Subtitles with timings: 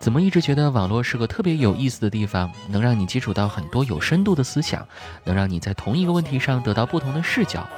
[0.00, 4.86] 怎么一直觉得网络是个特别有意思的地方，能让你接触到很多有深度的思想，
[5.24, 7.68] 能让你在同一个问题上得到不同的视角，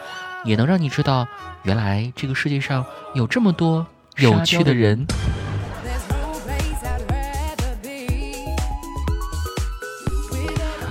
[0.45, 1.27] 也能让你知道，
[1.65, 3.85] 原来这个世界上有这么多
[4.19, 5.05] 有趣的人。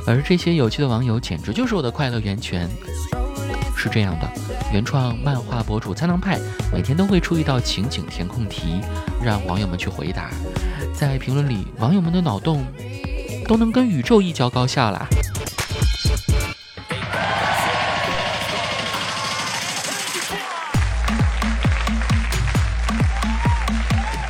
[0.05, 2.70] 而这些有趣的网友，简直就是我的快乐源泉。
[3.77, 4.29] 是这样的，
[4.73, 6.38] 原创漫画博主苍狼派
[6.73, 8.82] 每天都会出一道情景填空题，
[9.23, 10.29] 让网友们去回答。
[11.02, 12.64] 在评论里，网友们的脑洞
[13.48, 15.08] 都能跟宇宙一较高下了。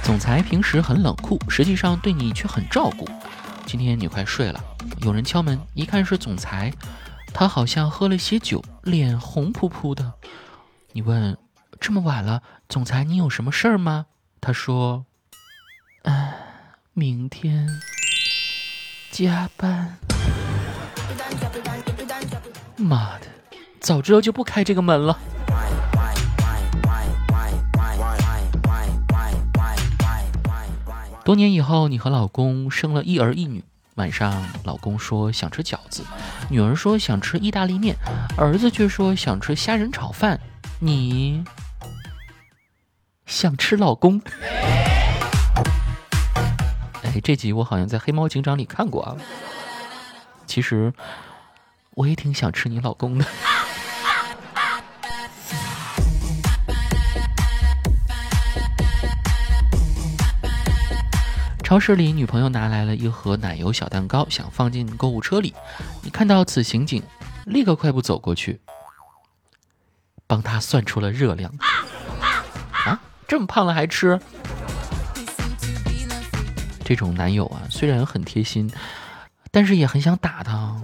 [0.01, 3.05] 总裁平时很冷酷，实际上对你却很照顾。
[3.65, 4.63] 今天你快睡了，
[5.01, 6.71] 有人敲门，一看是总裁。
[7.33, 10.13] 他好像喝了些酒，脸红扑扑的。
[10.93, 11.37] 你问
[11.81, 14.05] ：“这么晚了，总裁，你有什么事儿吗？”
[14.39, 15.05] 他说
[16.03, 16.33] ：“哎，
[16.93, 17.69] 明天
[19.11, 19.97] 加班。”
[22.75, 23.27] 妈的，
[23.79, 25.17] 早知道就不开这个门了。
[31.23, 33.63] 多年以后，你和老公生了一儿一女。
[33.95, 36.03] 晚上，老公说想吃饺子，
[36.49, 37.95] 女儿说想吃意大利面，
[38.37, 40.37] 儿子却说想吃虾仁炒饭。
[40.79, 41.43] 你
[43.25, 44.21] 想吃老公？
[47.13, 49.17] 哎，这集我好像在《黑猫警长》里看过啊。
[50.45, 50.93] 其实
[51.95, 53.25] 我也挺想吃你老公的。
[61.61, 65.53] 超市里，女朋友拿来了一盒奶油小蛋糕，想放进购物车里。
[66.01, 67.03] 你看到此情景，
[67.45, 68.61] 立刻快步走过去，
[70.27, 71.53] 帮他算出了热量。
[72.71, 72.97] 啊，
[73.27, 74.17] 这么胖了还吃？
[76.91, 78.69] 这种男友啊，虽然很贴心，
[79.49, 80.75] 但是也很想打他。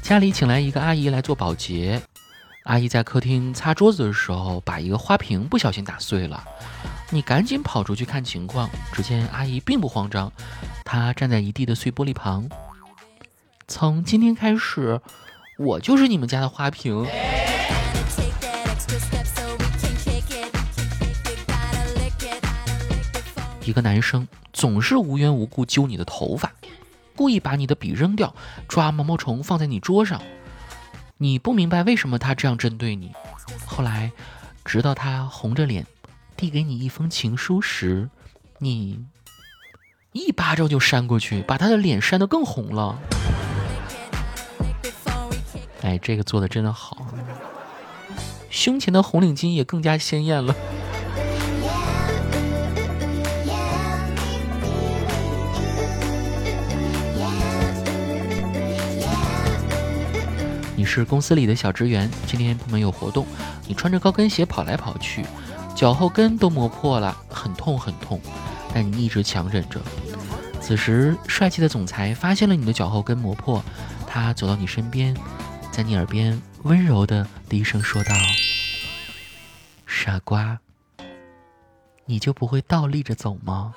[0.00, 2.00] 家里请来一个阿姨来做保洁。
[2.62, 6.42] 阿姨在客厅擦桌子的时候，把一个花瓶不小心打碎了。
[7.10, 10.32] 你赶紧跑出去看情况，只见阿姨并不慌张，
[10.82, 12.48] 她站在一地的碎玻璃旁。
[13.66, 14.98] 从今天开始，
[15.58, 17.06] 我就是你们家的花瓶。
[23.68, 26.50] 一个男生总是无缘无故揪你的头发，
[27.14, 28.34] 故意把你的笔扔掉，
[28.66, 30.22] 抓毛毛虫放在你桌上。
[31.18, 33.12] 你不明白为什么他这样针对你，
[33.66, 34.10] 后来，
[34.64, 35.86] 直到他红着脸
[36.34, 38.08] 递给你一封情书时，
[38.56, 39.04] 你
[40.12, 42.98] 一巴掌就扇过去，把他的脸扇得更红了。
[45.82, 47.06] 哎，这个做的真的好，
[48.48, 50.54] 胸前的红领巾也更加鲜艳了。
[60.88, 63.26] 是公司里的小职员，今天部门有活动，
[63.66, 65.22] 你穿着高跟鞋跑来跑去，
[65.76, 68.18] 脚后跟都磨破了，很痛很痛，
[68.72, 69.78] 但你一直强忍着。
[70.62, 73.62] 此时，帅气的总裁发现了你的脚后跟磨破，
[74.06, 75.14] 他走到你身边，
[75.70, 78.14] 在你耳边温柔的低声说道
[79.86, 80.58] ：“傻瓜，
[82.06, 83.74] 你就不会倒立着走吗？”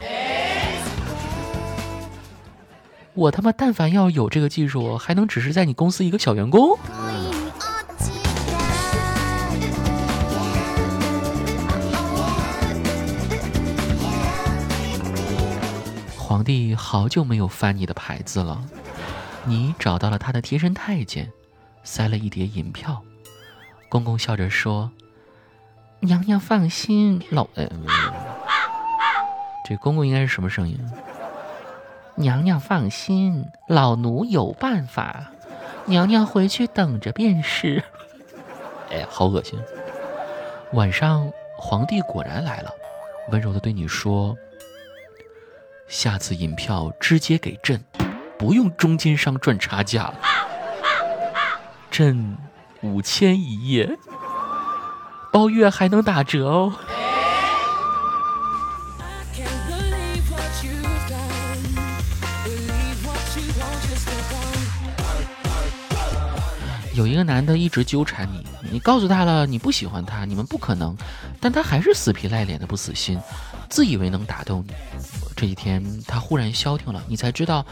[3.21, 6.75] 我他妈但凡要有这个技术，还能只是在你公司一个小员工？
[16.17, 18.59] 皇帝好久没有翻你的牌子了，
[19.45, 21.31] 你找到了他的贴身太监，
[21.83, 23.03] 塞了一叠银票。
[23.87, 24.89] 公公笑着说
[26.01, 27.47] ：“娘娘放心，老……
[27.53, 27.69] 呃，
[29.69, 30.79] 这公公应该是什么声音？”
[32.15, 35.31] 娘娘放心，老奴有办法。
[35.85, 37.83] 娘娘回去等着便是。
[38.91, 39.59] 哎，好恶心！
[40.73, 42.71] 晚上，皇帝果然来了，
[43.31, 44.37] 温柔的对你说
[45.87, 47.83] ：“下次银票直接给朕，
[48.37, 50.15] 不用中间商赚差价了。
[51.89, 52.37] 朕
[52.81, 53.97] 五千一夜，
[55.31, 56.73] 包月还能打折哦。”
[67.01, 70.95] 有一个男的一直纠缠你，你告诉他了你不喜欢他，你们不可能，
[71.39, 73.19] 但他还是死皮赖脸的不死心，
[73.71, 74.73] 自以为能打动你。
[75.35, 77.65] 这几天他忽然消停了，你才知道，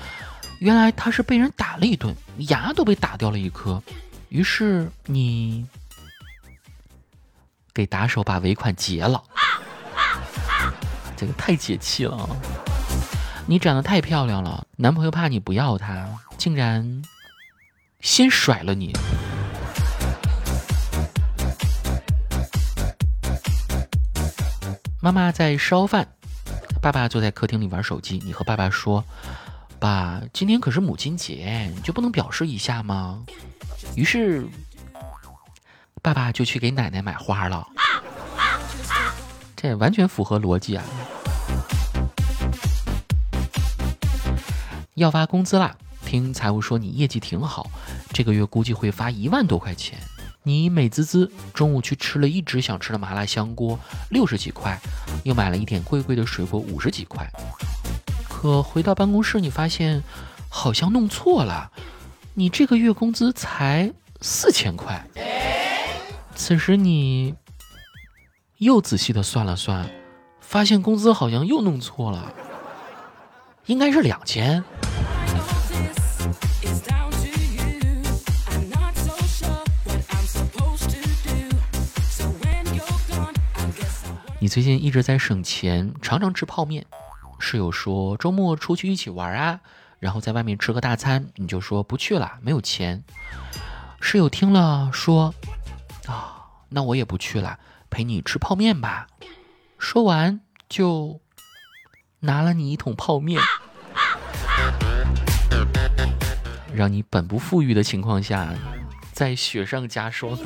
[0.57, 2.15] 原来他是被人打了一顿，
[2.47, 3.79] 牙都被打掉了一颗。
[4.29, 5.63] 于是你
[7.71, 9.23] 给打手把尾款结了。
[11.15, 12.27] 这个太解气了！
[13.45, 17.03] 你长得太漂亮了，男朋友怕你不要他，竟然
[18.01, 18.93] 先甩了你。
[25.01, 26.07] 妈妈在烧饭，
[26.81, 28.21] 爸爸坐在客厅里玩手机。
[28.23, 29.03] 你和爸爸说
[29.79, 33.23] ：“爸，今天可是母亲节，你就不能表示一下吗？”
[33.95, 34.47] 于是，
[36.01, 37.67] 爸爸就去给奶奶买花了。
[39.55, 40.83] 这完全符合逻辑啊！
[44.95, 45.75] 要发工资啦，
[46.05, 47.69] 听财务说你业绩挺好，
[48.19, 49.97] 这个月估计会发一万多块钱。
[50.43, 53.79] 你美滋滋，中午去吃了一直想吃的麻辣香锅，
[54.09, 54.77] 六十几块，
[55.23, 57.25] 又买了一点贵贵的水果，五十几块。
[58.27, 60.03] 可回到办公室，你发现
[60.49, 61.71] 好像弄错了，
[62.33, 63.89] 你这个月工资才
[64.19, 65.01] 四千块。
[66.35, 67.33] 此时你
[68.57, 69.89] 又仔细的算了算，
[70.41, 72.33] 发现工资好像又弄错了，
[73.67, 74.61] 应该是两千。
[84.41, 86.85] 你最近一直在省钱，常常吃泡面。
[87.39, 89.59] 室友说周末出去一起玩啊，
[89.99, 93.03] 然后在外面吃个大餐，你就说不去了，没有钱。
[93.99, 95.33] 室友听了说
[96.07, 97.59] ：“啊，那我也不去了，
[97.89, 99.07] 陪你吃泡面吧。”
[99.77, 100.39] 说完
[100.69, 101.19] 就
[102.21, 103.41] 拿了你一桶泡面，
[106.73, 108.53] 让你本不富裕的情况下
[109.11, 110.37] 再雪上加霜。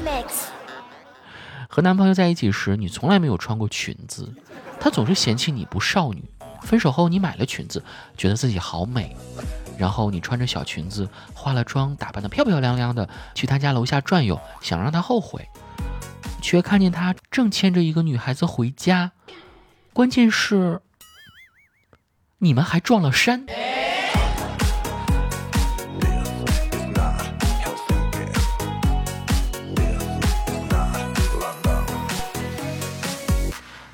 [1.74, 4.32] 和男朋友在一起时，你从来没有穿过裙子，
[4.80, 6.24] 他总是嫌弃你不少女。
[6.62, 7.84] 分手后，你买了裙子，
[8.16, 9.18] 觉得自己好美，
[9.76, 15.50] 然后你穿着小裙子，化了妆，打扮的漂漂亮亮的，去他家楼下转悠，想让他后悔，
[16.44, 19.14] 却看见他正牵着一个女孩子回家。
[19.94, 20.80] 关键是，
[22.38, 23.48] 你们还撞了衫。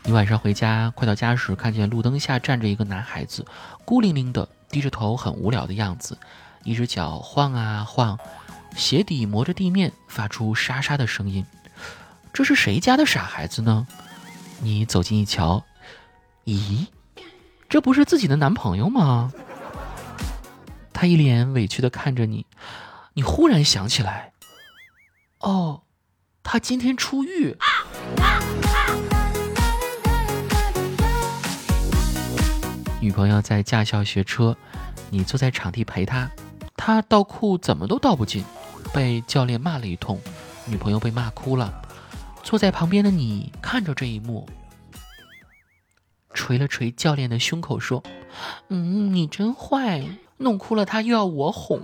[0.09, 3.45] 你晚上回家，快到家时，看见路灯下站着一个男孩子，
[3.85, 6.17] 孤零零的低着头，很无聊的样子，
[6.63, 8.17] 一只脚晃啊晃，
[8.75, 11.45] 鞋底磨着地面，发出沙沙的声音。
[12.33, 13.85] 这是谁家的傻孩子呢？
[14.61, 15.63] 你走近一瞧，
[16.45, 16.87] 咦，
[17.69, 19.31] 这不是自己的男朋友吗？
[20.91, 22.47] 他一脸委屈的看着你，
[23.13, 24.31] 你忽然想起来，
[25.41, 25.83] 哦，
[26.41, 27.55] 他今天出狱。
[33.09, 34.55] 女朋友在驾校学车，
[35.09, 36.29] 你坐在场地陪她，
[36.77, 38.45] 她倒库怎么都倒不进，
[38.93, 40.21] 被教练骂了一通，
[40.67, 41.81] 女朋友被骂哭了。
[42.43, 44.47] 坐在旁边的你看着这一幕，
[46.35, 48.03] 捶了捶教练的胸口说
[48.69, 50.05] ：“嗯，你真坏，
[50.37, 51.81] 弄哭了她又要我哄。”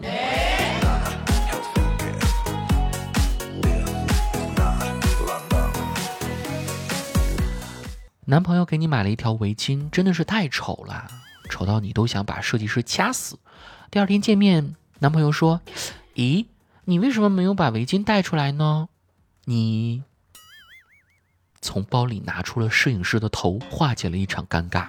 [8.35, 11.07] 男朋友给你买了一条围巾，真的是太丑了，
[11.49, 13.39] 丑到你都想把设计师掐死。
[13.89, 15.61] 第二天见面，男朋友说
[16.15, 16.45] ：“咦，
[16.83, 18.89] 你为什么没有把围巾带出来呢？”
[19.45, 20.03] 你
[21.61, 24.87] 从包里拿出了摄影师的头，化解了一场尴尬。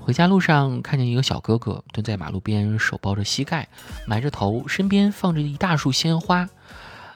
[0.00, 3.68] 回家路上看见一个小哥哥蹲在马路边，手抱着膝盖，
[4.04, 6.48] 埋着头，身边放着一大束鲜花。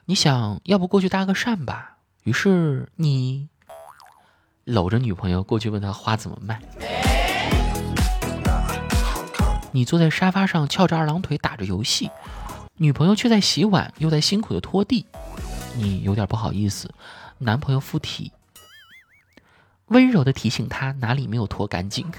[0.07, 1.97] 你想要不过去搭个讪吧？
[2.25, 3.49] 于是你
[4.65, 6.61] 搂着女朋友过去问他花怎么卖。
[9.73, 12.11] 你坐在沙发上翘着二郎腿打着游戏，
[12.77, 15.07] 女朋友却在洗碗又在辛苦的拖地。
[15.77, 16.93] 你有点不好意思，
[17.39, 18.33] 男朋友附体，
[19.87, 22.11] 温柔的提醒他哪里没有拖干净。